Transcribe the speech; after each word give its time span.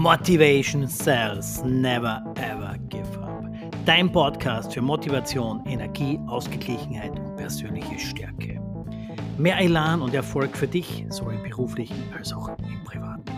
Motivation 0.00 0.88
Cells 0.88 1.62
Never 1.62 2.24
Ever 2.36 2.74
Give 2.88 3.18
Up. 3.22 3.44
Dein 3.84 4.10
Podcast 4.10 4.72
für 4.72 4.80
Motivation, 4.80 5.62
Energie, 5.66 6.18
Ausgeglichenheit 6.26 7.18
und 7.18 7.36
persönliche 7.36 7.98
Stärke. 7.98 8.58
Mehr 9.36 9.58
Elan 9.58 10.00
und 10.00 10.14
Erfolg 10.14 10.56
für 10.56 10.66
dich, 10.66 11.04
sowohl 11.10 11.34
im 11.34 11.42
beruflichen 11.42 12.02
als 12.16 12.32
auch 12.32 12.48
im 12.48 12.82
privaten. 12.82 13.30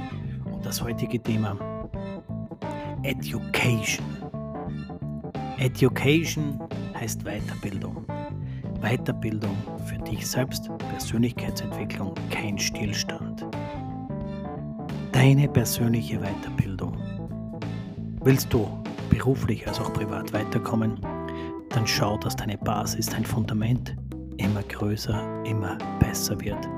Und 0.53 0.65
das 0.65 0.81
heutige 0.81 1.21
Thema 1.21 1.57
Education. 3.03 4.07
Education 5.59 6.61
heißt 6.95 7.25
Weiterbildung. 7.25 8.07
Weiterbildung 8.81 9.57
für 9.87 9.99
dich 9.99 10.25
selbst, 10.25 10.71
Persönlichkeitsentwicklung, 10.91 12.15
kein 12.31 12.57
Stillstand 12.57 13.22
deine 15.23 15.47
persönliche 15.47 16.19
Weiterbildung. 16.19 16.97
Willst 18.25 18.53
du 18.53 18.67
beruflich 19.09 19.69
als 19.69 19.79
auch 19.79 19.93
privat 19.93 20.33
weiterkommen, 20.33 20.99
dann 21.69 21.87
schau, 21.87 22.19
dass 22.19 22.35
deine 22.35 22.59
Basis, 22.59 23.07
dein 23.07 23.25
Fundament 23.25 23.97
immer 24.39 24.65
größer, 24.65 25.45
immer 25.45 25.79
besser 26.01 26.41
wird. 26.41 26.69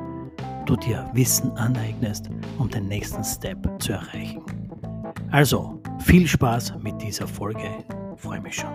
Du 0.66 0.76
dir 0.76 1.08
Wissen 1.14 1.52
aneignest, 1.56 2.28
um 2.58 2.68
den 2.68 2.86
nächsten 2.86 3.24
Step 3.24 3.66
zu 3.78 3.92
erreichen. 3.92 4.42
Also, 5.30 5.80
viel 6.00 6.26
Spaß 6.26 6.74
mit 6.82 7.00
dieser 7.00 7.26
Folge. 7.26 7.70
Freue 8.16 8.42
mich 8.42 8.56
schon. 8.56 8.74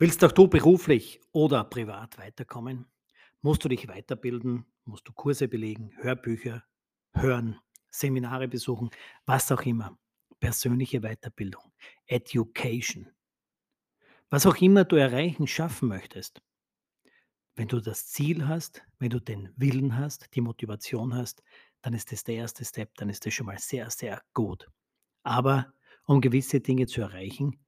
Willst 0.00 0.22
auch 0.24 0.30
du 0.30 0.46
beruflich 0.46 1.20
oder 1.32 1.64
privat 1.64 2.18
weiterkommen? 2.18 2.86
Musst 3.42 3.64
du 3.64 3.68
dich 3.68 3.88
weiterbilden? 3.88 4.64
Musst 4.84 5.08
du 5.08 5.12
Kurse 5.12 5.48
belegen, 5.48 5.90
Hörbücher 5.96 6.62
hören, 7.12 7.58
Seminare 7.90 8.46
besuchen, 8.46 8.90
was 9.26 9.50
auch 9.50 9.62
immer? 9.62 9.98
Persönliche 10.38 11.00
Weiterbildung, 11.00 11.72
Education. 12.06 13.10
Was 14.30 14.46
auch 14.46 14.54
immer 14.58 14.84
du 14.84 14.94
erreichen, 14.94 15.48
schaffen 15.48 15.88
möchtest. 15.88 16.42
Wenn 17.56 17.66
du 17.66 17.80
das 17.80 18.06
Ziel 18.06 18.46
hast, 18.46 18.84
wenn 19.00 19.10
du 19.10 19.18
den 19.18 19.52
Willen 19.56 19.96
hast, 19.96 20.32
die 20.36 20.40
Motivation 20.40 21.12
hast, 21.12 21.42
dann 21.82 21.92
ist 21.92 22.12
das 22.12 22.22
der 22.22 22.36
erste 22.36 22.64
Step, 22.64 22.94
dann 22.98 23.08
ist 23.08 23.26
das 23.26 23.34
schon 23.34 23.46
mal 23.46 23.58
sehr, 23.58 23.90
sehr 23.90 24.22
gut. 24.32 24.70
Aber 25.24 25.72
um 26.06 26.20
gewisse 26.20 26.60
Dinge 26.60 26.86
zu 26.86 27.00
erreichen, 27.00 27.58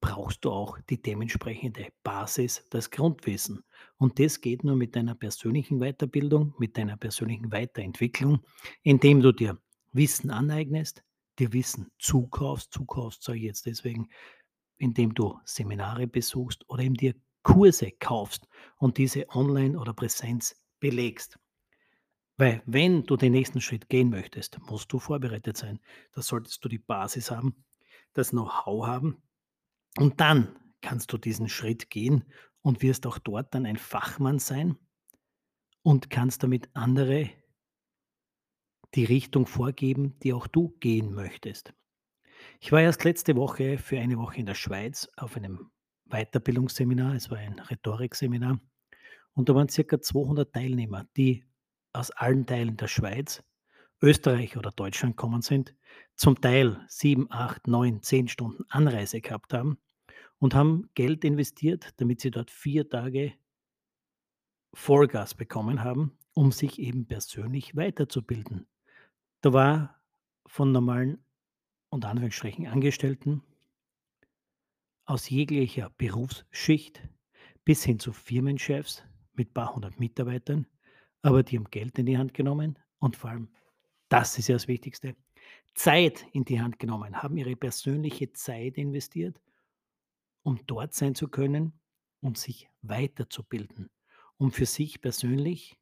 brauchst 0.00 0.44
du 0.44 0.50
auch 0.50 0.78
die 0.88 1.00
dementsprechende 1.00 1.88
Basis, 2.02 2.64
das 2.70 2.90
Grundwissen. 2.90 3.62
Und 3.98 4.18
das 4.18 4.40
geht 4.40 4.64
nur 4.64 4.76
mit 4.76 4.96
deiner 4.96 5.14
persönlichen 5.14 5.78
Weiterbildung, 5.78 6.54
mit 6.58 6.76
deiner 6.76 6.96
persönlichen 6.96 7.52
Weiterentwicklung, 7.52 8.40
indem 8.82 9.20
du 9.20 9.32
dir 9.32 9.58
Wissen 9.92 10.30
aneignest, 10.30 11.04
dir 11.38 11.52
Wissen 11.52 11.90
zukaufst, 11.98 12.72
zukaufst 12.72 13.22
sage 13.22 13.38
ich 13.38 13.44
jetzt 13.44 13.66
deswegen, 13.66 14.08
indem 14.78 15.14
du 15.14 15.38
Seminare 15.44 16.06
besuchst 16.06 16.68
oder 16.68 16.82
eben 16.82 16.94
dir 16.94 17.14
Kurse 17.42 17.90
kaufst 17.92 18.48
und 18.78 18.98
diese 18.98 19.28
online 19.30 19.78
oder 19.78 19.92
Präsenz 19.92 20.56
belegst. 20.78 21.38
Weil 22.36 22.62
wenn 22.64 23.04
du 23.04 23.16
den 23.16 23.32
nächsten 23.32 23.60
Schritt 23.60 23.90
gehen 23.90 24.08
möchtest, 24.08 24.58
musst 24.60 24.90
du 24.92 24.98
vorbereitet 24.98 25.58
sein. 25.58 25.78
Da 26.12 26.22
solltest 26.22 26.64
du 26.64 26.70
die 26.70 26.78
Basis 26.78 27.30
haben, 27.30 27.64
das 28.14 28.30
Know-how 28.30 28.86
haben 28.86 29.22
und 29.98 30.20
dann 30.20 30.56
kannst 30.80 31.12
du 31.12 31.18
diesen 31.18 31.48
Schritt 31.48 31.90
gehen 31.90 32.24
und 32.62 32.82
wirst 32.82 33.06
auch 33.06 33.18
dort 33.18 33.54
dann 33.54 33.66
ein 33.66 33.76
Fachmann 33.76 34.38
sein 34.38 34.76
und 35.82 36.10
kannst 36.10 36.42
damit 36.42 36.68
andere 36.74 37.30
die 38.94 39.04
Richtung 39.04 39.46
vorgeben, 39.46 40.18
die 40.20 40.32
auch 40.32 40.46
du 40.46 40.70
gehen 40.80 41.14
möchtest. 41.14 41.72
Ich 42.60 42.72
war 42.72 42.80
erst 42.80 43.04
letzte 43.04 43.36
Woche 43.36 43.78
für 43.78 43.98
eine 43.98 44.18
Woche 44.18 44.38
in 44.38 44.46
der 44.46 44.54
Schweiz 44.54 45.08
auf 45.16 45.36
einem 45.36 45.70
Weiterbildungsseminar. 46.06 47.14
Es 47.14 47.30
war 47.30 47.38
ein 47.38 47.58
Rhetorikseminar. 47.58 48.60
Und 49.34 49.48
da 49.48 49.54
waren 49.54 49.68
circa 49.68 50.00
200 50.00 50.52
Teilnehmer, 50.52 51.06
die 51.16 51.44
aus 51.92 52.10
allen 52.10 52.46
Teilen 52.46 52.76
der 52.76 52.88
Schweiz, 52.88 53.42
Österreich 54.02 54.56
oder 54.56 54.70
Deutschland 54.70 55.16
kommen 55.16 55.42
sind, 55.42 55.74
zum 56.16 56.40
Teil 56.40 56.84
sieben, 56.88 57.26
acht, 57.30 57.66
neun, 57.66 58.02
zehn 58.02 58.28
Stunden 58.28 58.64
Anreise 58.68 59.20
gehabt 59.20 59.52
haben 59.52 59.78
und 60.38 60.54
haben 60.54 60.88
Geld 60.94 61.24
investiert, 61.24 61.92
damit 61.98 62.20
sie 62.20 62.30
dort 62.30 62.50
vier 62.50 62.88
Tage 62.88 63.34
Vollgas 64.72 65.34
bekommen 65.34 65.82
haben, 65.82 66.16
um 66.32 66.52
sich 66.52 66.78
eben 66.78 67.06
persönlich 67.06 67.76
weiterzubilden. 67.76 68.66
Da 69.42 69.52
war 69.52 70.00
von 70.46 70.72
normalen 70.72 71.24
und 71.90 72.04
Anführungsstrichen 72.04 72.66
Angestellten 72.66 73.42
aus 75.04 75.28
jeglicher 75.28 75.90
Berufsschicht 75.98 77.02
bis 77.64 77.84
hin 77.84 77.98
zu 77.98 78.12
Firmenchefs 78.12 79.02
mit 79.34 79.50
ein 79.50 79.54
paar 79.54 79.74
hundert 79.74 79.98
Mitarbeitern, 79.98 80.66
aber 81.22 81.42
die 81.42 81.58
haben 81.58 81.70
Geld 81.70 81.98
in 81.98 82.06
die 82.06 82.16
Hand 82.16 82.32
genommen 82.32 82.78
und 82.98 83.16
vor 83.16 83.30
allem, 83.30 83.48
das 84.10 84.38
ist 84.38 84.48
ja 84.48 84.56
das 84.56 84.68
Wichtigste, 84.68 85.16
Zeit 85.74 86.26
in 86.32 86.44
die 86.44 86.60
Hand 86.60 86.78
genommen, 86.78 87.22
haben 87.22 87.38
ihre 87.38 87.56
persönliche 87.56 88.32
Zeit 88.32 88.76
investiert 88.76 89.40
um 90.42 90.58
dort 90.66 90.94
sein 90.94 91.14
zu 91.14 91.28
können 91.28 91.80
und 92.20 92.38
sich 92.38 92.68
weiterzubilden, 92.82 93.90
um 94.36 94.52
für 94.52 94.66
sich 94.66 95.00
persönlich 95.00 95.78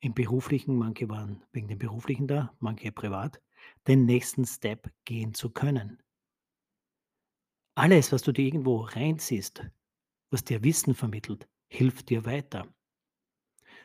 im 0.00 0.14
beruflichen, 0.14 0.76
manche 0.76 1.08
waren 1.08 1.44
wegen 1.52 1.68
dem 1.68 1.78
beruflichen 1.78 2.26
da, 2.26 2.54
manche 2.58 2.90
privat, 2.90 3.40
den 3.86 4.04
nächsten 4.04 4.44
Step 4.44 4.92
gehen 5.04 5.34
zu 5.34 5.50
können. 5.50 6.02
Alles, 7.74 8.12
was 8.12 8.22
du 8.22 8.32
dir 8.32 8.44
irgendwo 8.44 8.80
reinziehst, 8.80 9.64
was 10.30 10.44
dir 10.44 10.62
Wissen 10.64 10.94
vermittelt, 10.94 11.48
hilft 11.68 12.10
dir 12.10 12.24
weiter. 12.24 12.66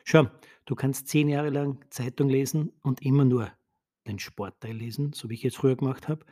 Schau, 0.04 0.26
du 0.68 0.74
kannst 0.74 1.08
zehn 1.08 1.28
Jahre 1.28 1.48
lang 1.48 1.82
Zeitung 1.88 2.28
lesen 2.28 2.72
und 2.82 3.00
immer 3.00 3.24
nur 3.24 3.50
den 4.06 4.18
Sportteil 4.18 4.76
lesen, 4.76 5.14
so 5.14 5.30
wie 5.30 5.34
ich 5.34 5.44
es 5.46 5.56
früher 5.56 5.76
gemacht 5.76 6.08
habe, 6.08 6.26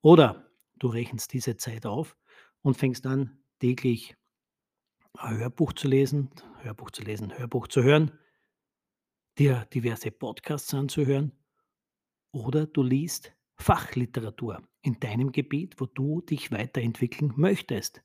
oder 0.00 0.50
du 0.78 0.88
rechnest 0.88 1.32
diese 1.34 1.58
Zeit 1.58 1.84
auf 1.84 2.16
und 2.62 2.78
fängst 2.78 3.06
an, 3.06 3.44
täglich 3.60 4.16
ein 5.18 5.36
Hörbuch 5.36 5.74
zu 5.74 5.88
lesen, 5.88 6.30
Hörbuch 6.62 6.90
zu 6.90 7.02
lesen, 7.02 7.36
Hörbuch 7.36 7.68
zu 7.68 7.82
hören, 7.82 8.18
dir 9.38 9.66
diverse 9.74 10.10
Podcasts 10.10 10.72
anzuhören 10.72 11.32
oder 12.32 12.66
du 12.66 12.82
liest 12.82 13.34
Fachliteratur 13.56 14.62
in 14.80 14.98
deinem 15.00 15.32
Gebiet, 15.32 15.78
wo 15.80 15.86
du 15.86 16.22
dich 16.22 16.50
weiterentwickeln 16.50 17.34
möchtest. 17.36 18.02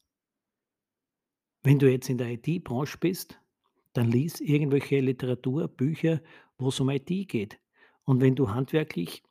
Wenn 1.63 1.79
du 1.79 1.89
jetzt 1.89 2.09
in 2.09 2.17
der 2.17 2.31
IT-Branche 2.31 2.97
bist, 2.97 3.39
dann 3.97 4.11
lies 4.11 4.39
irgendwelche 4.39 4.99
Literatur, 4.99 5.67
Bücher, 5.67 6.21
wo 6.59 6.69
es 6.69 6.79
um 6.79 6.91
IT 6.91 7.07
geht. 7.07 7.59
Und 8.03 8.21
wenn 8.21 8.35
du 8.35 8.51
handwerklich 8.51 9.23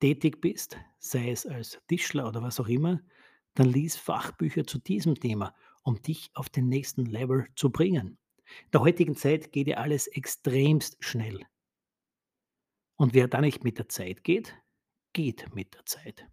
tätig 0.00 0.40
bist, 0.40 0.76
sei 0.98 1.30
es 1.30 1.46
als 1.46 1.80
Tischler 1.86 2.26
oder 2.26 2.42
was 2.42 2.58
auch 2.58 2.66
immer, 2.66 3.00
dann 3.54 3.68
lies 3.68 3.96
Fachbücher 3.96 4.66
zu 4.66 4.78
diesem 4.78 5.14
Thema, 5.14 5.54
um 5.84 6.02
dich 6.02 6.30
auf 6.34 6.48
den 6.48 6.68
nächsten 6.68 7.06
Level 7.06 7.46
zu 7.54 7.70
bringen. 7.70 8.18
In 8.64 8.70
der 8.72 8.80
heutigen 8.80 9.14
Zeit 9.14 9.52
geht 9.52 9.68
ja 9.68 9.76
alles 9.76 10.08
extremst 10.08 10.96
schnell. 10.98 11.46
Und 12.96 13.14
wer 13.14 13.28
da 13.28 13.40
nicht 13.40 13.62
mit 13.62 13.78
der 13.78 13.88
Zeit 13.88 14.24
geht, 14.24 14.56
geht 15.12 15.54
mit 15.54 15.74
der 15.74 15.86
Zeit. 15.86 16.26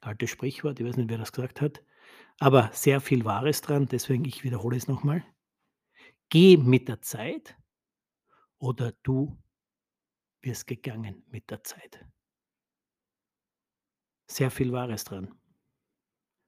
Altes 0.00 0.28
Sprichwort, 0.28 0.78
ich 0.78 0.86
weiß 0.86 0.98
nicht, 0.98 1.08
wer 1.08 1.18
das 1.18 1.32
gesagt 1.32 1.62
hat, 1.62 1.82
aber 2.38 2.68
sehr 2.74 3.00
viel 3.00 3.24
Wahres 3.24 3.62
dran, 3.62 3.86
deswegen 3.86 4.26
ich 4.26 4.44
wiederhole 4.44 4.76
es 4.76 4.88
nochmal. 4.88 5.24
Geh 6.34 6.56
mit 6.56 6.88
der 6.88 7.00
Zeit 7.00 7.56
oder 8.58 8.90
du 9.04 9.40
wirst 10.42 10.66
gegangen 10.66 11.22
mit 11.28 11.48
der 11.48 11.62
Zeit. 11.62 12.04
Sehr 14.28 14.50
viel 14.50 14.72
Wahres 14.72 15.04
dran. 15.04 15.32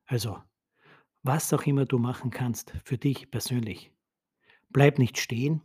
Also, 0.07 0.43
was 1.23 1.53
auch 1.53 1.63
immer 1.67 1.85
du 1.85 2.01
machen 2.01 2.33
kannst 2.33 2.73
für 2.85 2.99
dich 2.99 3.31
persönlich, 3.31 3.93
bleib 4.71 4.99
nicht 4.99 5.19
stehen, 5.19 5.63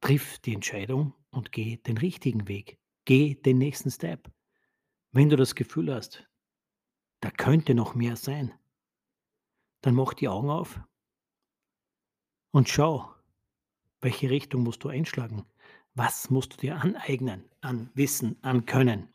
triff 0.00 0.38
die 0.38 0.54
Entscheidung 0.54 1.14
und 1.30 1.50
geh 1.50 1.78
den 1.78 1.98
richtigen 1.98 2.46
Weg. 2.46 2.78
Geh 3.06 3.34
den 3.34 3.58
nächsten 3.58 3.90
Step. 3.90 4.30
Wenn 5.10 5.30
du 5.30 5.34
das 5.34 5.56
Gefühl 5.56 5.92
hast, 5.92 6.30
da 7.22 7.32
könnte 7.32 7.74
noch 7.74 7.96
mehr 7.96 8.14
sein, 8.14 8.56
dann 9.80 9.96
mach 9.96 10.14
die 10.14 10.28
Augen 10.28 10.50
auf 10.50 10.80
und 12.58 12.68
schau, 12.68 13.14
welche 14.00 14.28
Richtung 14.28 14.62
musst 14.62 14.84
du 14.84 14.88
einschlagen. 14.88 15.46
Was 15.94 16.30
musst 16.30 16.52
du 16.52 16.56
dir 16.58 16.76
aneignen 16.76 17.48
an 17.60 17.90
Wissen, 17.94 18.36
an 18.42 18.66
Können, 18.66 19.08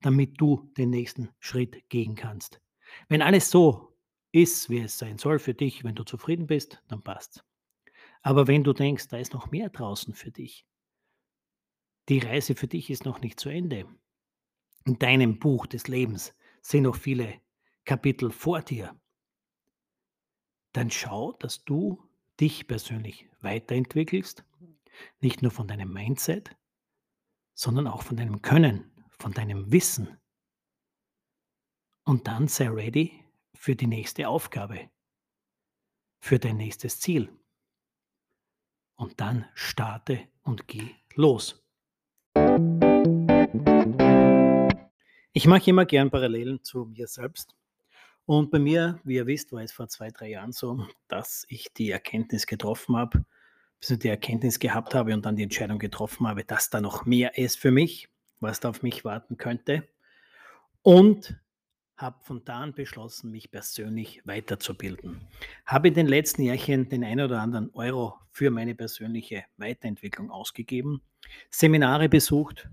damit 0.00 0.40
du 0.40 0.72
den 0.78 0.90
nächsten 0.90 1.28
Schritt 1.38 1.88
gehen 1.90 2.14
kannst. 2.14 2.60
Wenn 3.08 3.20
alles 3.22 3.50
so 3.50 3.96
ist, 4.32 4.70
wie 4.70 4.80
es 4.80 4.98
sein 4.98 5.18
soll 5.18 5.38
für 5.38 5.54
dich. 5.54 5.84
Wenn 5.84 5.94
du 5.94 6.04
zufrieden 6.04 6.46
bist, 6.46 6.82
dann 6.88 7.02
passt's. 7.02 7.44
Aber 8.22 8.46
wenn 8.46 8.64
du 8.64 8.72
denkst, 8.72 9.08
da 9.08 9.18
ist 9.18 9.34
noch 9.34 9.50
mehr 9.50 9.68
draußen 9.68 10.14
für 10.14 10.30
dich 10.30 10.66
die 12.08 12.18
Reise 12.20 12.54
für 12.54 12.68
dich 12.68 12.90
ist 12.90 13.04
noch 13.04 13.20
nicht 13.20 13.38
zu 13.38 13.50
Ende. 13.50 13.86
In 14.86 14.98
deinem 14.98 15.38
Buch 15.38 15.66
des 15.66 15.88
Lebens 15.88 16.34
sind 16.62 16.84
noch 16.84 16.96
viele 16.96 17.40
Kapitel 17.84 18.30
vor 18.30 18.62
dir. 18.62 18.98
Dann 20.72 20.90
schau, 20.90 21.32
dass 21.32 21.64
du 21.64 22.02
dich 22.40 22.66
persönlich 22.66 23.28
weiterentwickelst, 23.40 24.44
nicht 25.20 25.42
nur 25.42 25.50
von 25.50 25.68
deinem 25.68 25.92
Mindset, 25.92 26.56
sondern 27.54 27.86
auch 27.86 28.02
von 28.02 28.16
deinem 28.16 28.42
Können, 28.42 28.90
von 29.10 29.32
deinem 29.32 29.72
Wissen. 29.72 30.16
Und 32.04 32.26
dann 32.26 32.48
sei 32.48 32.68
ready 32.68 33.24
für 33.54 33.76
die 33.76 33.86
nächste 33.86 34.28
Aufgabe, 34.28 34.90
für 36.20 36.38
dein 36.38 36.56
nächstes 36.56 37.00
Ziel. 37.00 37.30
Und 38.96 39.20
dann 39.20 39.46
starte 39.54 40.28
und 40.42 40.66
geh 40.68 40.94
los. 41.14 41.64
Ich 45.32 45.46
mache 45.46 45.70
immer 45.70 45.86
gern 45.86 46.10
Parallelen 46.10 46.62
zu 46.62 46.84
mir 46.86 47.06
selbst. 47.06 47.57
Und 48.28 48.50
bei 48.50 48.58
mir, 48.58 49.00
wie 49.04 49.14
ihr 49.14 49.26
wisst, 49.26 49.52
war 49.52 49.62
es 49.62 49.72
vor 49.72 49.88
zwei, 49.88 50.10
drei 50.10 50.28
Jahren 50.28 50.52
so, 50.52 50.86
dass 51.08 51.46
ich 51.48 51.72
die 51.72 51.90
Erkenntnis 51.90 52.46
getroffen 52.46 52.94
habe, 52.94 53.24
die 53.88 54.08
Erkenntnis 54.08 54.58
gehabt 54.58 54.94
habe 54.94 55.14
und 55.14 55.24
dann 55.24 55.34
die 55.34 55.44
Entscheidung 55.44 55.78
getroffen 55.78 56.28
habe, 56.28 56.44
dass 56.44 56.68
da 56.68 56.82
noch 56.82 57.06
mehr 57.06 57.38
ist 57.38 57.58
für 57.58 57.70
mich, 57.70 58.10
was 58.38 58.60
da 58.60 58.68
auf 58.68 58.82
mich 58.82 59.02
warten 59.02 59.38
könnte. 59.38 59.88
Und 60.82 61.40
habe 61.96 62.22
von 62.22 62.44
da 62.44 62.58
an 62.58 62.74
beschlossen, 62.74 63.30
mich 63.30 63.50
persönlich 63.50 64.20
weiterzubilden. 64.26 65.26
Habe 65.64 65.88
in 65.88 65.94
den 65.94 66.06
letzten 66.06 66.42
Jahrchen 66.42 66.86
den 66.90 67.04
einen 67.04 67.24
oder 67.24 67.40
anderen 67.40 67.70
Euro 67.72 68.18
für 68.30 68.50
meine 68.50 68.74
persönliche 68.74 69.44
Weiterentwicklung 69.56 70.30
ausgegeben, 70.30 71.00
Seminare 71.48 72.10
besucht, 72.10 72.68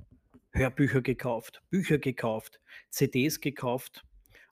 Hörbücher 0.52 1.02
gekauft, 1.02 1.64
Bücher 1.70 1.98
gekauft, 1.98 2.60
CDs 2.90 3.40
gekauft. 3.40 4.04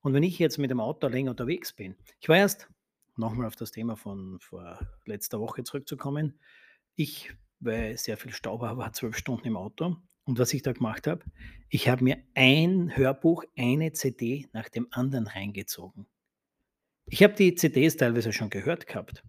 Und 0.03 0.13
wenn 0.13 0.23
ich 0.23 0.37
jetzt 0.37 0.57
mit 0.57 0.69
dem 0.69 0.81
Auto 0.81 1.07
länger 1.07 1.31
unterwegs 1.31 1.71
bin, 1.71 1.95
ich 2.19 2.27
war 2.27 2.35
erst, 2.37 2.69
nochmal 3.15 3.47
auf 3.47 3.55
das 3.55 3.71
Thema 3.71 3.95
von 3.95 4.37
vor 4.41 4.79
letzter 5.05 5.39
Woche 5.39 5.63
zurückzukommen, 5.63 6.39
ich, 6.95 7.33
weil 7.59 7.97
sehr 7.97 8.17
viel 8.17 8.33
Stau 8.33 8.59
war, 8.59 8.77
war 8.77 8.91
zwölf 8.91 9.17
Stunden 9.17 9.47
im 9.47 9.55
Auto. 9.55 9.95
Und 10.25 10.39
was 10.39 10.53
ich 10.53 10.61
da 10.61 10.73
gemacht 10.73 11.07
habe, 11.07 11.23
ich 11.69 11.87
habe 11.87 12.03
mir 12.03 12.17
ein 12.35 12.95
Hörbuch, 12.95 13.43
eine 13.57 13.93
CD 13.93 14.47
nach 14.51 14.67
dem 14.67 14.87
anderen 14.91 15.27
reingezogen. 15.27 16.05
Ich 17.05 17.23
habe 17.23 17.33
die 17.33 17.55
CDs 17.55 17.97
teilweise 17.97 18.33
schon 18.33 18.49
gehört 18.49 18.87
gehabt, 18.87 19.23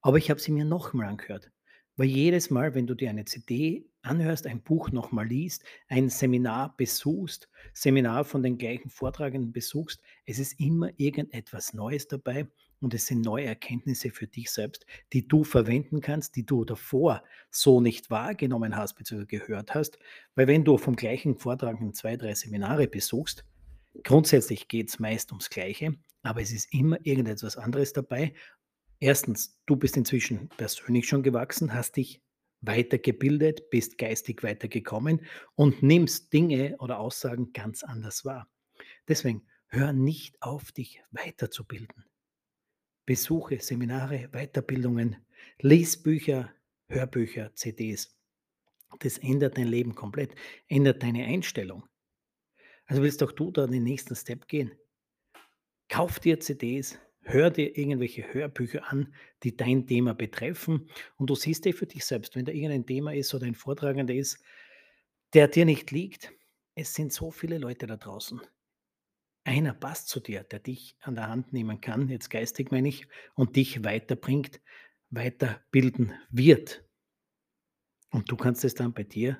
aber 0.00 0.18
ich 0.18 0.30
habe 0.30 0.40
sie 0.40 0.52
mir 0.52 0.64
nochmal 0.64 1.08
angehört. 1.08 1.50
Weil 1.96 2.08
jedes 2.08 2.50
Mal, 2.50 2.74
wenn 2.74 2.86
du 2.86 2.94
dir 2.94 3.10
eine 3.10 3.24
CD 3.24 3.86
anhörst, 4.02 4.46
ein 4.46 4.62
Buch 4.62 4.90
nochmal 4.90 5.28
liest, 5.28 5.64
ein 5.88 6.08
Seminar 6.08 6.76
besuchst, 6.76 7.48
Seminar 7.72 8.24
von 8.24 8.42
den 8.42 8.58
gleichen 8.58 8.90
Vortragenden 8.90 9.52
besuchst, 9.52 10.02
es 10.26 10.38
ist 10.40 10.58
immer 10.58 10.90
irgendetwas 10.96 11.72
Neues 11.72 12.08
dabei 12.08 12.48
und 12.80 12.94
es 12.94 13.06
sind 13.06 13.20
neue 13.22 13.46
Erkenntnisse 13.46 14.10
für 14.10 14.26
dich 14.26 14.50
selbst, 14.50 14.86
die 15.12 15.26
du 15.26 15.44
verwenden 15.44 16.00
kannst, 16.00 16.34
die 16.34 16.44
du 16.44 16.64
davor 16.64 17.22
so 17.50 17.80
nicht 17.80 18.10
wahrgenommen 18.10 18.76
hast 18.76 18.94
bzw. 18.94 19.26
gehört 19.26 19.74
hast. 19.74 19.98
Weil 20.34 20.48
wenn 20.48 20.64
du 20.64 20.76
vom 20.78 20.96
gleichen 20.96 21.36
Vortragenden 21.36 21.94
zwei, 21.94 22.16
drei 22.16 22.34
Seminare 22.34 22.88
besuchst, 22.88 23.44
grundsätzlich 24.02 24.66
geht 24.66 24.88
es 24.88 24.98
meist 24.98 25.30
ums 25.30 25.48
Gleiche, 25.48 25.94
aber 26.22 26.42
es 26.42 26.52
ist 26.52 26.72
immer 26.74 26.98
irgendetwas 27.04 27.56
anderes 27.56 27.92
dabei 27.92 28.34
Erstens, 29.04 29.60
du 29.66 29.76
bist 29.76 29.98
inzwischen 29.98 30.48
persönlich 30.56 31.06
schon 31.06 31.22
gewachsen, 31.22 31.74
hast 31.74 31.98
dich 31.98 32.22
weitergebildet, 32.62 33.68
bist 33.68 33.98
geistig 33.98 34.42
weitergekommen 34.42 35.26
und 35.56 35.82
nimmst 35.82 36.32
Dinge 36.32 36.74
oder 36.78 36.98
Aussagen 36.98 37.52
ganz 37.52 37.82
anders 37.82 38.24
wahr. 38.24 38.48
Deswegen 39.06 39.46
hör 39.66 39.92
nicht 39.92 40.40
auf, 40.40 40.72
dich 40.72 41.02
weiterzubilden. 41.10 42.06
Besuche 43.04 43.60
Seminare, 43.60 44.30
Weiterbildungen, 44.32 45.16
lies 45.58 46.02
Bücher, 46.02 46.54
Hörbücher, 46.88 47.54
CDs. 47.54 48.16
Das 49.00 49.18
ändert 49.18 49.58
dein 49.58 49.68
Leben 49.68 49.94
komplett, 49.94 50.34
ändert 50.66 51.02
deine 51.02 51.26
Einstellung. 51.26 51.84
Also 52.86 53.02
willst 53.02 53.22
auch 53.22 53.32
du 53.32 53.50
da 53.50 53.66
den 53.66 53.84
nächsten 53.84 54.16
Step 54.16 54.48
gehen? 54.48 54.72
Kauf 55.90 56.20
dir 56.20 56.40
CDs, 56.40 56.98
Hör 57.26 57.50
dir 57.50 57.76
irgendwelche 57.76 58.34
Hörbücher 58.34 58.90
an, 58.92 59.14
die 59.42 59.56
dein 59.56 59.86
Thema 59.86 60.14
betreffen 60.14 60.88
und 61.16 61.30
du 61.30 61.34
siehst 61.34 61.66
eh 61.66 61.72
für 61.72 61.86
dich 61.86 62.04
selbst, 62.04 62.36
wenn 62.36 62.44
da 62.44 62.52
irgendein 62.52 62.86
Thema 62.86 63.14
ist 63.14 63.34
oder 63.34 63.46
ein 63.46 63.54
Vortragender 63.54 64.14
ist, 64.14 64.42
der 65.32 65.48
dir 65.48 65.64
nicht 65.64 65.90
liegt, 65.90 66.32
es 66.74 66.94
sind 66.94 67.12
so 67.12 67.30
viele 67.30 67.58
Leute 67.58 67.86
da 67.86 67.96
draußen. 67.96 68.40
Einer 69.44 69.74
passt 69.74 70.08
zu 70.08 70.20
dir, 70.20 70.42
der 70.42 70.58
dich 70.58 70.96
an 71.00 71.14
der 71.14 71.28
Hand 71.28 71.52
nehmen 71.52 71.80
kann, 71.80 72.08
jetzt 72.08 72.30
geistig 72.30 72.70
meine 72.70 72.88
ich, 72.88 73.06
und 73.34 73.56
dich 73.56 73.84
weiterbringt, 73.84 74.60
weiterbilden 75.10 76.14
wird. 76.30 76.84
Und 78.10 78.30
du 78.30 78.36
kannst 78.36 78.64
es 78.64 78.74
dann 78.74 78.92
bei 78.92 79.02
dir 79.02 79.38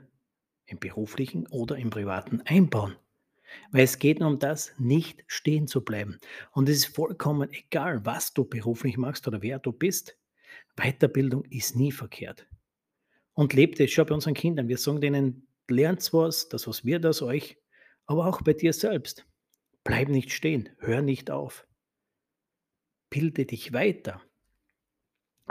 im 0.67 0.79
beruflichen 0.79 1.47
oder 1.49 1.77
im 1.77 1.91
privaten 1.91 2.41
einbauen. 2.43 2.97
Weil 3.71 3.85
es 3.85 3.99
geht 3.99 4.21
nur 4.21 4.29
um 4.29 4.39
das, 4.39 4.73
nicht 4.79 5.25
stehen 5.27 5.67
zu 5.67 5.85
bleiben. 5.85 6.19
Und 6.53 6.69
es 6.69 6.79
ist 6.79 6.95
vollkommen 6.95 7.51
egal, 7.53 8.05
was 8.05 8.33
du 8.33 8.45
beruflich 8.45 8.97
machst 8.97 9.27
oder 9.29 9.43
wer 9.43 9.59
du 9.59 9.73
bist. 9.73 10.17
Weiterbildung 10.77 11.45
ist 11.45 11.77
nie 11.77 11.93
verkehrt. 11.93 12.47
Und 13.33 13.53
lebt 13.53 13.81
es 13.81 13.91
schon 13.91 14.07
bei 14.07 14.15
unseren 14.15 14.35
Kindern. 14.35 14.69
Wir 14.69 14.79
sagen 14.79 15.01
denen, 15.01 15.47
lernt 15.69 16.13
was, 16.13 16.49
das 16.49 16.67
was 16.67 16.85
wir 16.85 16.99
das 16.99 17.23
euch, 17.23 17.57
aber 18.07 18.27
auch 18.27 18.43
bei 18.43 18.53
dir 18.53 18.73
selbst. 18.73 19.27
Bleib 19.83 20.09
nicht 20.09 20.33
stehen, 20.33 20.71
hör 20.79 21.03
nicht 21.03 21.31
auf. 21.31 21.67
Bilde 23.11 23.45
dich 23.45 23.73
weiter. 23.73 24.21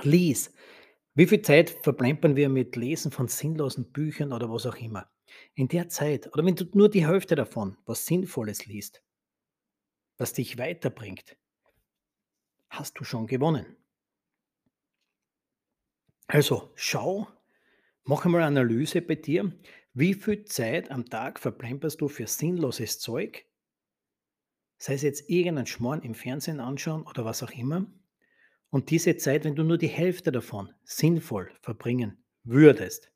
Lies. 0.01 0.53
Wie 1.13 1.27
viel 1.27 1.43
Zeit 1.43 1.69
verplempern 1.69 2.35
wir 2.35 2.49
mit 2.49 2.75
Lesen 2.75 3.11
von 3.11 3.27
sinnlosen 3.27 3.91
Büchern 3.91 4.33
oder 4.33 4.49
was 4.49 4.65
auch 4.65 4.75
immer? 4.77 5.07
In 5.55 5.67
der 5.67 5.89
Zeit 5.89 6.27
oder 6.33 6.45
wenn 6.45 6.55
du 6.55 6.65
nur 6.73 6.89
die 6.89 7.07
Hälfte 7.07 7.35
davon 7.35 7.77
was 7.85 8.05
Sinnvolles 8.05 8.65
liest, 8.65 9.03
was 10.17 10.33
dich 10.33 10.57
weiterbringt, 10.57 11.37
hast 12.69 12.99
du 12.99 13.03
schon 13.03 13.27
gewonnen. 13.27 13.77
Also 16.27 16.71
schau, 16.75 17.27
mach 18.03 18.25
einmal 18.25 18.43
Analyse 18.43 19.01
bei 19.01 19.15
dir, 19.15 19.57
wie 19.93 20.15
viel 20.15 20.45
Zeit 20.45 20.89
am 20.89 21.05
Tag 21.05 21.39
verplemperst 21.39 22.01
du 22.01 22.07
für 22.07 22.25
sinnloses 22.25 22.99
Zeug, 22.99 23.45
sei 24.79 24.95
es 24.95 25.03
jetzt 25.03 25.29
irgendein 25.29 25.67
Schmarrn 25.67 26.01
im 26.01 26.15
Fernsehen 26.15 26.59
anschauen 26.59 27.03
oder 27.03 27.25
was 27.25 27.43
auch 27.43 27.51
immer, 27.51 27.85
und 28.71 28.89
diese 28.89 29.17
Zeit, 29.17 29.43
wenn 29.43 29.55
du 29.55 29.63
nur 29.63 29.77
die 29.77 29.87
Hälfte 29.87 30.31
davon 30.31 30.73
sinnvoll 30.83 31.51
verbringen 31.61 32.25
würdest, 32.43 33.12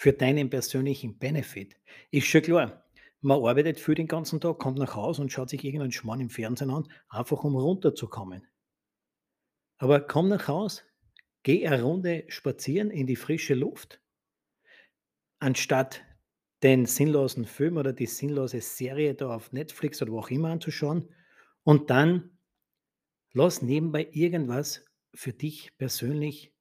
für 0.00 0.14
deinen 0.14 0.48
persönlichen 0.48 1.18
Benefit. 1.18 1.76
Ist 2.10 2.26
schon 2.26 2.40
klar. 2.40 2.86
Man 3.20 3.44
arbeitet 3.44 3.78
für 3.78 3.94
den 3.94 4.06
ganzen 4.06 4.40
Tag, 4.40 4.58
kommt 4.58 4.78
nach 4.78 4.94
Hause 4.96 5.20
und 5.20 5.30
schaut 5.30 5.50
sich 5.50 5.62
irgendeinen 5.62 5.92
Schmarrn 5.92 6.22
im 6.22 6.30
Fernsehen 6.30 6.70
an, 6.70 6.88
einfach 7.10 7.44
um 7.44 7.54
runterzukommen. 7.54 8.48
Aber 9.76 10.00
komm 10.00 10.30
nach 10.30 10.48
Hause, 10.48 10.84
geh 11.42 11.66
eine 11.66 11.82
Runde 11.82 12.24
spazieren 12.28 12.90
in 12.90 13.06
die 13.06 13.14
frische 13.14 13.52
Luft, 13.52 14.00
anstatt 15.38 16.00
den 16.62 16.86
sinnlosen 16.86 17.44
Film 17.44 17.76
oder 17.76 17.92
die 17.92 18.06
sinnlose 18.06 18.62
Serie 18.62 19.14
da 19.14 19.34
auf 19.34 19.52
Netflix 19.52 20.00
oder 20.00 20.12
wo 20.12 20.20
auch 20.20 20.30
immer 20.30 20.48
anzuschauen 20.48 21.10
und 21.62 21.90
dann 21.90 22.38
lass 23.34 23.60
nebenbei 23.60 24.08
irgendwas 24.12 24.82
für 25.12 25.34
dich 25.34 25.76
persönlich 25.76 26.54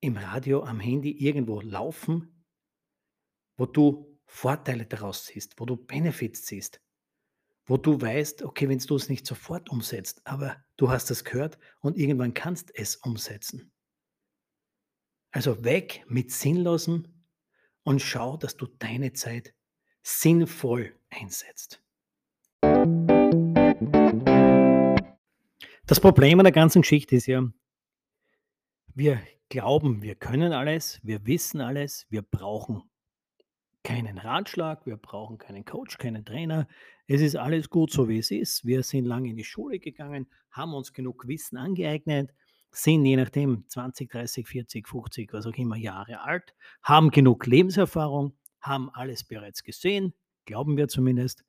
im 0.00 0.16
Radio, 0.16 0.62
am 0.62 0.80
Handy 0.80 1.12
irgendwo 1.12 1.60
laufen, 1.60 2.44
wo 3.56 3.66
du 3.66 4.18
Vorteile 4.26 4.86
daraus 4.86 5.26
siehst, 5.26 5.58
wo 5.58 5.64
du 5.64 5.76
Benefits 5.76 6.46
siehst, 6.46 6.80
wo 7.66 7.76
du 7.76 8.00
weißt, 8.00 8.42
okay, 8.42 8.68
wenn 8.68 8.78
du 8.78 8.94
es 8.96 9.08
nicht 9.08 9.26
sofort 9.26 9.70
umsetzt, 9.70 10.20
aber 10.24 10.62
du 10.76 10.90
hast 10.90 11.10
es 11.10 11.24
gehört 11.24 11.58
und 11.80 11.96
irgendwann 11.96 12.34
kannst 12.34 12.70
es 12.74 12.96
umsetzen. 12.96 13.72
Also 15.30 15.64
weg 15.64 16.04
mit 16.08 16.30
Sinnlosen 16.32 17.26
und 17.82 18.00
schau, 18.00 18.36
dass 18.36 18.56
du 18.56 18.66
deine 18.66 19.12
Zeit 19.12 19.54
sinnvoll 20.02 20.98
einsetzt. 21.10 21.82
Das 25.86 26.00
Problem 26.00 26.40
an 26.40 26.44
der 26.44 26.52
ganzen 26.52 26.82
Geschichte 26.82 27.16
ist 27.16 27.26
ja, 27.26 27.48
wir 28.94 29.20
glauben, 29.48 30.02
wir 30.02 30.14
können 30.14 30.52
alles, 30.52 31.00
wir 31.02 31.26
wissen 31.26 31.60
alles, 31.60 32.06
wir 32.10 32.22
brauchen 32.22 32.82
keinen 33.82 34.18
Ratschlag, 34.18 34.84
wir 34.86 34.96
brauchen 34.96 35.38
keinen 35.38 35.64
Coach, 35.64 35.98
keinen 35.98 36.24
Trainer. 36.24 36.66
Es 37.06 37.20
ist 37.20 37.36
alles 37.36 37.70
gut 37.70 37.92
so, 37.92 38.08
wie 38.08 38.18
es 38.18 38.32
ist. 38.32 38.64
Wir 38.64 38.82
sind 38.82 39.04
lange 39.04 39.30
in 39.30 39.36
die 39.36 39.44
Schule 39.44 39.78
gegangen, 39.78 40.26
haben 40.50 40.74
uns 40.74 40.92
genug 40.92 41.28
Wissen 41.28 41.56
angeeignet, 41.56 42.34
sind 42.72 43.04
je 43.04 43.16
nachdem 43.16 43.64
20, 43.68 44.10
30, 44.10 44.48
40, 44.48 44.88
50, 44.88 45.32
was 45.32 45.46
auch 45.46 45.54
immer 45.54 45.76
Jahre 45.76 46.22
alt, 46.22 46.54
haben 46.82 47.10
genug 47.10 47.46
Lebenserfahrung, 47.46 48.36
haben 48.60 48.90
alles 48.90 49.22
bereits 49.22 49.62
gesehen, 49.62 50.14
glauben 50.46 50.76
wir 50.76 50.88
zumindest, 50.88 51.44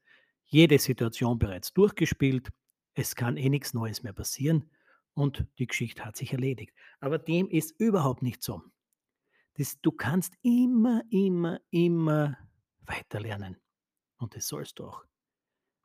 jede 0.46 0.78
Situation 0.78 1.40
bereits 1.40 1.74
durchgespielt. 1.74 2.50
Es 2.94 3.16
kann 3.16 3.36
eh 3.36 3.50
nichts 3.50 3.74
Neues 3.74 4.04
mehr 4.04 4.14
passieren 4.14 4.70
und 5.18 5.48
die 5.58 5.66
Geschichte 5.66 6.06
hat 6.06 6.16
sich 6.16 6.32
erledigt. 6.32 6.76
Aber 7.00 7.18
dem 7.18 7.50
ist 7.50 7.72
überhaupt 7.80 8.22
nicht 8.22 8.44
so. 8.44 8.62
Das, 9.56 9.82
du 9.82 9.92
kannst 9.92 10.36
immer, 10.44 11.02
immer, 11.10 11.60
immer 11.72 12.38
weiter 12.82 13.20
lernen. 13.20 13.58
Und 14.18 14.36
das 14.36 14.48
sollst 14.48 14.78
du 14.78 14.86
auch. 14.86 15.04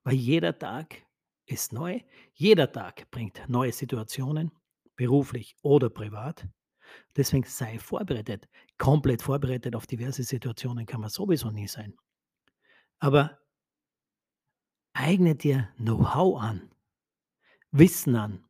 Weil 0.04 0.16
jeder 0.16 0.58
Tag 0.58 1.06
ist 1.46 1.72
neu. 1.72 2.00
Jeder 2.34 2.70
Tag 2.70 3.10
bringt 3.10 3.42
neue 3.48 3.72
Situationen, 3.72 4.50
beruflich 4.96 5.56
oder 5.62 5.88
privat. 5.88 6.46
Deswegen 7.16 7.44
sei 7.44 7.78
vorbereitet. 7.78 8.50
Komplett 8.76 9.22
vorbereitet 9.22 9.74
auf 9.74 9.86
diverse 9.86 10.24
Situationen 10.24 10.84
kann 10.84 11.00
man 11.00 11.08
sowieso 11.08 11.50
nie 11.50 11.68
sein. 11.68 11.96
Aber 12.98 13.38
eigne 14.92 15.34
dir 15.34 15.70
Know-how 15.78 16.38
an, 16.38 16.70
Wissen 17.70 18.14
an, 18.16 18.44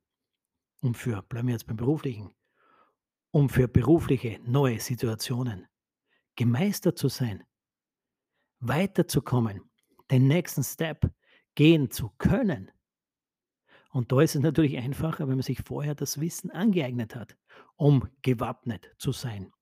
um 0.83 0.95
für, 0.95 1.23
bleiben 1.23 1.49
wir 1.49 1.55
jetzt 1.55 1.67
beim 1.67 1.77
Beruflichen, 1.77 2.35
um 3.31 3.49
für 3.49 3.69
berufliche 3.69 4.41
neue 4.45 4.81
Situationen 4.81 5.67
gemeistert 6.37 6.99
zu 6.99 7.09
sein, 7.09 7.45
weiterzukommen, 8.59 9.63
den 10.11 10.27
nächsten 10.27 10.65
Step 10.65 11.11
gehen 11.55 11.91
zu 11.91 12.11
können. 12.19 12.71
Und 13.91 14.11
da 14.11 14.21
ist 14.23 14.35
es 14.35 14.43
natürlich 14.43 14.77
einfacher, 14.77 15.29
wenn 15.29 15.37
man 15.37 15.43
sich 15.43 15.61
vorher 15.63 15.95
das 15.95 16.21
Wissen 16.21 16.51
angeeignet 16.51 17.15
hat, 17.15 17.37
um 17.77 18.09
gewappnet 18.23 18.95
zu 18.99 19.13
sein, 19.13 19.53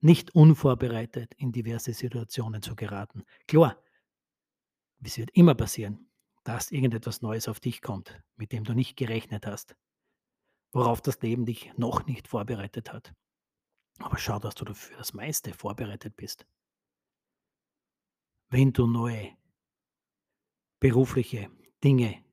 nicht 0.00 0.34
unvorbereitet 0.34 1.34
in 1.34 1.52
diverse 1.52 1.92
Situationen 1.92 2.62
zu 2.62 2.74
geraten. 2.74 3.24
Klar, 3.46 3.80
es 5.04 5.18
wird 5.18 5.30
immer 5.30 5.54
passieren, 5.54 6.10
dass 6.44 6.72
irgendetwas 6.72 7.22
Neues 7.22 7.46
auf 7.46 7.60
dich 7.60 7.82
kommt, 7.82 8.20
mit 8.36 8.52
dem 8.52 8.64
du 8.64 8.72
nicht 8.72 8.96
gerechnet 8.96 9.46
hast 9.46 9.76
worauf 10.72 11.00
das 11.00 11.20
Leben 11.20 11.46
dich 11.46 11.72
noch 11.76 12.06
nicht 12.06 12.28
vorbereitet 12.28 12.92
hat. 12.92 13.14
Aber 13.98 14.18
schau, 14.18 14.38
dass 14.38 14.54
du 14.54 14.72
für 14.74 14.96
das 14.96 15.12
meiste 15.12 15.52
vorbereitet 15.52 16.16
bist. 16.16 16.46
Wenn 18.50 18.72
du 18.72 18.86
neue 18.86 19.36
berufliche 20.80 21.50
Dinge 21.82 22.24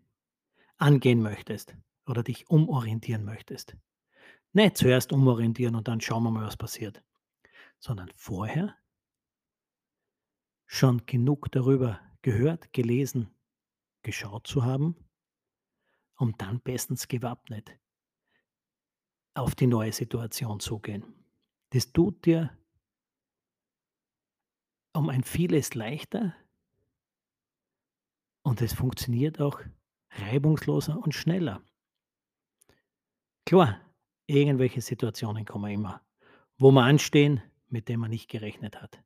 angehen 0.77 1.21
möchtest 1.21 1.75
oder 2.05 2.23
dich 2.23 2.49
umorientieren 2.49 3.25
möchtest, 3.25 3.75
nicht 4.53 4.77
zuerst 4.77 5.11
umorientieren 5.11 5.75
und 5.75 5.87
dann 5.87 5.99
schauen 5.99 6.23
wir 6.23 6.31
mal, 6.31 6.45
was 6.45 6.55
passiert, 6.57 7.03
sondern 7.79 8.11
vorher 8.15 8.77
schon 10.67 11.05
genug 11.05 11.51
darüber 11.51 11.99
gehört, 12.21 12.71
gelesen, 12.71 13.35
geschaut 14.03 14.47
zu 14.47 14.63
haben, 14.63 14.95
um 16.15 16.37
dann 16.37 16.61
bestens 16.61 17.07
gewappnet 17.07 17.77
auf 19.35 19.53
die 19.53 19.67
neue 19.67 19.91
Situation 19.91 20.59
zugehen. 20.59 21.03
Das 21.71 21.91
tut 21.91 22.25
dir 22.25 22.57
um 24.93 25.09
ein 25.09 25.23
vieles 25.23 25.75
leichter 25.75 26.33
und 28.43 28.61
es 28.61 28.73
funktioniert 28.73 29.41
auch 29.41 29.59
reibungsloser 30.11 30.97
und 30.97 31.13
schneller. 31.13 31.61
Klar, 33.45 33.79
irgendwelche 34.25 34.81
Situationen 34.81 35.45
kommen 35.45 35.71
immer, 35.71 36.01
wo 36.57 36.71
wir 36.71 36.83
anstehen, 36.83 37.41
mit 37.67 37.89
denen 37.89 37.99
man 38.01 38.11
nicht 38.11 38.29
gerechnet 38.29 38.81
hat. 38.81 39.03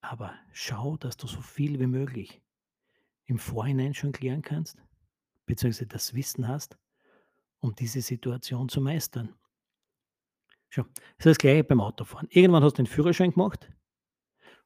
Aber 0.00 0.34
schau, 0.52 0.96
dass 0.96 1.16
du 1.16 1.26
so 1.26 1.42
viel 1.42 1.78
wie 1.78 1.86
möglich 1.86 2.40
im 3.26 3.38
Vorhinein 3.38 3.92
schon 3.92 4.12
klären 4.12 4.42
kannst, 4.42 4.82
beziehungsweise 5.44 5.86
das 5.86 6.14
Wissen 6.14 6.48
hast, 6.48 6.78
um 7.60 7.74
diese 7.74 8.00
Situation 8.00 8.68
zu 8.68 8.80
meistern. 8.80 9.34
Schau, 10.70 10.82
das 10.82 11.18
ist 11.18 11.26
das 11.26 11.38
Gleiche 11.38 11.64
beim 11.64 11.80
Autofahren. 11.80 12.28
Irgendwann 12.30 12.62
hast 12.62 12.74
du 12.74 12.82
den 12.82 12.86
Führerschein 12.86 13.32
gemacht 13.32 13.70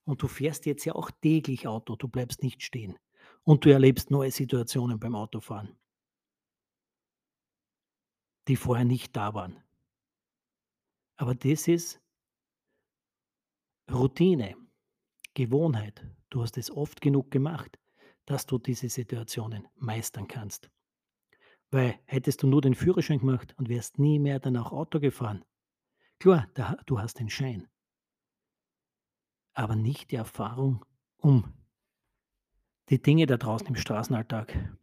und 0.04 0.22
du 0.22 0.28
fährst 0.28 0.66
jetzt 0.66 0.84
ja 0.84 0.94
auch 0.94 1.10
täglich 1.10 1.66
Auto, 1.66 1.96
du 1.96 2.08
bleibst 2.08 2.42
nicht 2.42 2.62
stehen 2.62 2.98
und 3.44 3.64
du 3.64 3.72
erlebst 3.72 4.10
neue 4.10 4.30
Situationen 4.30 4.98
beim 4.98 5.14
Autofahren, 5.14 5.76
die 8.48 8.56
vorher 8.56 8.84
nicht 8.84 9.16
da 9.16 9.34
waren. 9.34 9.62
Aber 11.16 11.34
das 11.34 11.68
ist 11.68 12.00
Routine, 13.90 14.56
Gewohnheit. 15.34 16.04
Du 16.30 16.42
hast 16.42 16.56
es 16.58 16.70
oft 16.70 17.00
genug 17.00 17.30
gemacht, 17.30 17.78
dass 18.26 18.46
du 18.46 18.58
diese 18.58 18.88
Situationen 18.88 19.68
meistern 19.76 20.26
kannst. 20.26 20.70
Weil 21.72 21.98
hättest 22.04 22.42
du 22.42 22.46
nur 22.46 22.60
den 22.60 22.74
Führerschein 22.74 23.18
gemacht 23.18 23.54
und 23.56 23.70
wärst 23.70 23.98
nie 23.98 24.18
mehr 24.18 24.38
danach 24.38 24.72
Auto 24.72 25.00
gefahren. 25.00 25.42
Klar, 26.18 26.46
da, 26.52 26.76
du 26.84 27.00
hast 27.00 27.18
den 27.18 27.30
Schein. 27.30 27.66
Aber 29.54 29.74
nicht 29.74 30.10
die 30.10 30.16
Erfahrung, 30.16 30.84
um 31.16 31.54
die 32.90 33.00
Dinge 33.00 33.24
da 33.24 33.38
draußen 33.38 33.66
im 33.66 33.76
Straßenalltag 33.76 34.76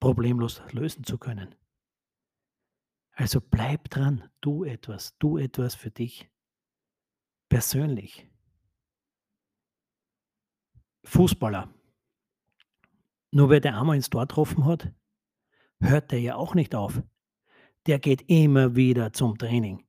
problemlos 0.00 0.60
lösen 0.72 1.04
zu 1.04 1.18
können. 1.18 1.54
Also 3.12 3.40
bleib 3.40 3.88
dran, 3.88 4.28
tu 4.40 4.64
etwas, 4.64 5.16
tu 5.18 5.38
etwas 5.38 5.76
für 5.76 5.92
dich. 5.92 6.28
Persönlich. 7.48 8.28
Fußballer. 11.04 11.72
Nur 13.30 13.50
wer 13.50 13.60
der 13.60 13.78
einmal 13.78 13.94
ins 13.94 14.10
Tor 14.10 14.22
getroffen 14.22 14.64
hat, 14.64 14.92
hört 15.82 16.12
der 16.12 16.20
ja 16.20 16.36
auch 16.36 16.54
nicht 16.54 16.74
auf. 16.74 17.02
Der 17.86 17.98
geht 17.98 18.22
immer 18.28 18.76
wieder 18.76 19.12
zum 19.12 19.36
Training 19.36 19.84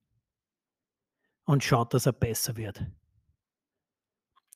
und 1.45 1.63
schaut, 1.63 1.93
dass 1.93 2.05
er 2.05 2.13
besser 2.13 2.57
wird. 2.57 2.85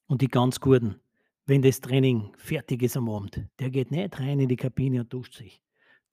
Und 0.07 0.21
die 0.21 0.27
ganz 0.27 0.59
Guten, 0.59 0.99
wenn 1.45 1.61
das 1.61 1.79
Training 1.79 2.33
fertig 2.37 2.81
ist 2.81 2.97
am 2.97 3.09
Abend, 3.09 3.45
der 3.59 3.69
geht 3.69 3.91
nicht 3.91 4.19
rein 4.19 4.39
in 4.39 4.49
die 4.49 4.55
Kabine 4.55 5.01
und 5.01 5.13
duscht 5.13 5.35
sich. 5.35 5.61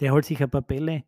Der 0.01 0.13
holt 0.13 0.25
sich 0.25 0.43
ein 0.43 0.51
paar 0.51 0.63
Bälle 0.63 1.05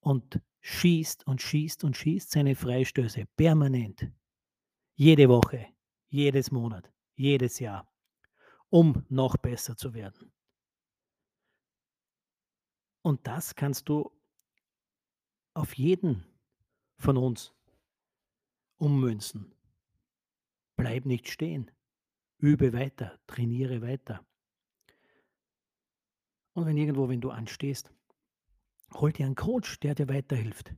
und 0.00 0.40
schießt 0.60 1.26
und 1.26 1.42
schießt 1.42 1.84
und 1.84 1.96
schießt 1.96 2.30
seine 2.30 2.54
Freistöße 2.54 3.26
permanent. 3.36 4.10
Jede 4.94 5.28
Woche, 5.28 5.66
jedes 6.08 6.50
Monat, 6.50 6.90
jedes 7.16 7.58
Jahr, 7.58 7.90
um 8.70 9.04
noch 9.08 9.36
besser 9.36 9.76
zu 9.76 9.92
werden. 9.94 10.32
Und 13.02 13.26
das 13.26 13.54
kannst 13.54 13.88
du 13.88 14.10
auf 15.54 15.74
jeden 15.74 16.24
von 16.96 17.16
uns 17.16 17.54
ummünzen. 18.76 19.54
Bleib 20.76 21.06
nicht 21.06 21.28
stehen. 21.28 21.70
Übe 22.38 22.72
weiter, 22.72 23.18
trainiere 23.26 23.82
weiter. 23.82 24.24
Und 26.54 26.66
wenn 26.66 26.76
irgendwo, 26.76 27.08
wenn 27.08 27.20
du 27.20 27.30
anstehst, 27.30 27.92
hol 28.94 29.12
dir 29.12 29.26
einen 29.26 29.34
Coach, 29.34 29.78
der 29.80 29.94
dir 29.94 30.08
weiterhilft. 30.08 30.74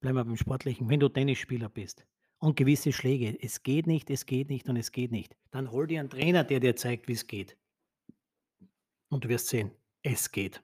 Bleiben 0.00 0.18
wir 0.18 0.24
beim 0.24 0.36
Sportlichen. 0.36 0.88
Wenn 0.88 1.00
du 1.00 1.08
Tennisspieler 1.08 1.68
bist 1.68 2.04
und 2.38 2.56
gewisse 2.56 2.92
Schläge, 2.92 3.38
es 3.40 3.62
geht 3.62 3.86
nicht, 3.86 4.10
es 4.10 4.26
geht 4.26 4.50
nicht 4.50 4.68
und 4.68 4.76
es 4.76 4.92
geht 4.92 5.12
nicht, 5.12 5.36
dann 5.50 5.70
hol 5.70 5.86
dir 5.86 6.00
einen 6.00 6.10
Trainer, 6.10 6.44
der 6.44 6.60
dir 6.60 6.76
zeigt, 6.76 7.08
wie 7.08 7.12
es 7.12 7.26
geht. 7.26 7.56
Und 9.08 9.24
du 9.24 9.28
wirst 9.28 9.48
sehen, 9.48 9.70
es 10.06 10.30
geht. 10.30 10.62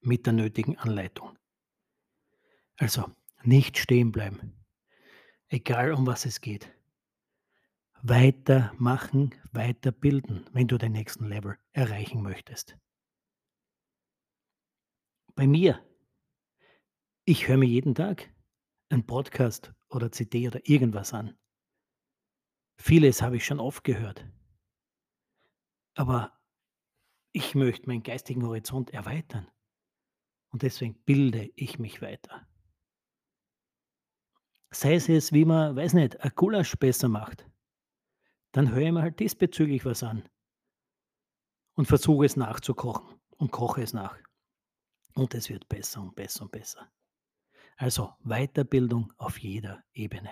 Mit 0.00 0.26
der 0.26 0.34
nötigen 0.34 0.76
Anleitung. 0.78 1.38
Also 2.76 3.10
nicht 3.42 3.78
stehen 3.78 4.12
bleiben. 4.12 4.62
Egal 5.48 5.92
um 5.92 6.06
was 6.06 6.26
es 6.26 6.40
geht. 6.40 6.70
Weitermachen, 8.02 9.34
weiterbilden, 9.52 10.46
wenn 10.52 10.68
du 10.68 10.76
den 10.76 10.92
nächsten 10.92 11.28
Level 11.28 11.56
erreichen 11.72 12.22
möchtest. 12.22 12.76
Bei 15.34 15.46
mir, 15.46 15.82
ich 17.24 17.48
höre 17.48 17.56
mir 17.56 17.68
jeden 17.68 17.94
Tag 17.94 18.28
einen 18.90 19.06
Podcast 19.06 19.72
oder 19.88 20.12
CD 20.12 20.46
oder 20.46 20.60
irgendwas 20.68 21.14
an. 21.14 21.38
Vieles 22.76 23.22
habe 23.22 23.36
ich 23.36 23.46
schon 23.46 23.60
oft 23.60 23.84
gehört. 23.84 24.26
Aber 25.94 26.41
ich 27.32 27.54
möchte 27.54 27.88
meinen 27.88 28.02
geistigen 28.02 28.44
Horizont 28.46 28.90
erweitern. 28.90 29.50
Und 30.50 30.62
deswegen 30.62 30.94
bilde 31.04 31.50
ich 31.56 31.78
mich 31.78 32.02
weiter. 32.02 32.46
Sei 34.70 34.94
es 34.94 35.32
wie 35.32 35.44
man, 35.44 35.76
weiß 35.76 35.94
nicht, 35.94 36.20
ein 36.20 36.32
Gulasch 36.34 36.76
besser 36.76 37.08
macht. 37.08 37.46
Dann 38.52 38.70
höre 38.70 38.86
ich 38.86 38.92
mir 38.92 39.02
halt 39.02 39.20
diesbezüglich 39.20 39.84
was 39.84 40.02
an 40.02 40.28
und 41.74 41.86
versuche 41.86 42.26
es 42.26 42.36
nachzukochen 42.36 43.18
und 43.38 43.50
koche 43.50 43.82
es 43.82 43.92
nach. 43.92 44.18
Und 45.14 45.34
es 45.34 45.48
wird 45.48 45.68
besser 45.68 46.02
und 46.02 46.14
besser 46.14 46.44
und 46.44 46.52
besser. 46.52 46.90
Also 47.76 48.14
Weiterbildung 48.20 49.12
auf 49.16 49.38
jeder 49.38 49.82
Ebene. 49.92 50.30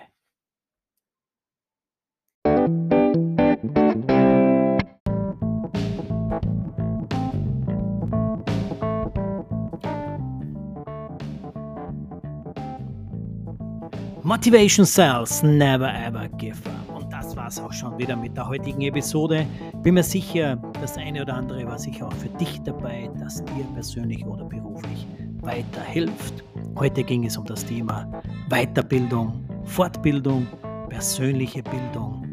Motivation 14.31 14.85
Cells 14.85 15.43
Never 15.43 15.93
Ever 15.93 16.29
Give 16.37 16.55
Up. 16.65 16.95
Und 16.95 17.11
das 17.11 17.35
war 17.35 17.47
es 17.47 17.59
auch 17.59 17.73
schon 17.73 17.97
wieder 17.97 18.15
mit 18.15 18.37
der 18.37 18.47
heutigen 18.47 18.79
Episode. 18.79 19.45
Bin 19.83 19.95
mir 19.95 20.03
sicher, 20.03 20.55
das 20.79 20.97
eine 20.97 21.23
oder 21.23 21.33
andere 21.33 21.65
war 21.65 21.77
sicher 21.77 22.07
auch 22.07 22.13
für 22.13 22.29
dich 22.37 22.61
dabei, 22.61 23.09
das 23.19 23.43
dir 23.43 23.65
persönlich 23.73 24.25
oder 24.25 24.45
beruflich 24.45 25.05
weiterhilft. 25.41 26.45
Heute 26.79 27.03
ging 27.03 27.25
es 27.25 27.35
um 27.35 27.43
das 27.43 27.65
Thema 27.65 28.09
Weiterbildung, 28.47 29.33
Fortbildung, 29.65 30.47
persönliche 30.87 31.61
Bildung, 31.63 32.25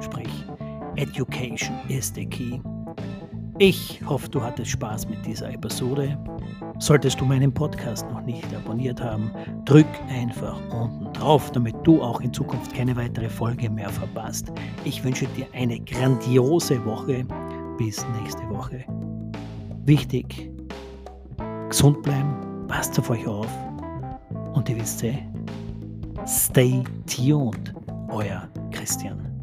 sprich 0.00 0.44
Education 0.96 1.78
is 1.88 2.12
the 2.12 2.26
key. 2.26 2.58
Ich 3.58 4.00
hoffe, 4.04 4.28
du 4.28 4.42
hattest 4.42 4.72
Spaß 4.72 5.08
mit 5.08 5.24
dieser 5.24 5.48
Episode. 5.52 6.18
Solltest 6.80 7.20
du 7.20 7.24
meinen 7.24 7.54
Podcast 7.54 8.04
noch 8.10 8.20
nicht 8.22 8.52
abonniert 8.52 9.00
haben, 9.00 9.30
drück 9.64 9.86
einfach 10.08 10.58
unten 10.72 11.12
drauf, 11.12 11.52
damit 11.52 11.76
du 11.84 12.02
auch 12.02 12.20
in 12.20 12.32
Zukunft 12.32 12.74
keine 12.74 12.96
weitere 12.96 13.28
Folge 13.28 13.70
mehr 13.70 13.90
verpasst. 13.90 14.50
Ich 14.84 15.04
wünsche 15.04 15.26
dir 15.36 15.46
eine 15.52 15.78
grandiose 15.78 16.84
Woche. 16.84 17.24
Bis 17.78 18.04
nächste 18.20 18.48
Woche. 18.50 18.84
Wichtig, 19.84 20.50
gesund 21.68 22.02
bleiben, 22.02 22.66
passt 22.66 22.98
auf 22.98 23.08
euch 23.10 23.26
auf 23.26 23.48
und 24.54 24.68
ihr 24.68 24.80
wisst, 24.80 25.04
eh, 25.04 25.18
stay 26.26 26.82
tuned, 27.06 27.72
euer 28.08 28.48
Christian. 28.72 29.33